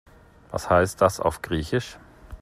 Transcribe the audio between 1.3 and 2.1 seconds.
Griechisch?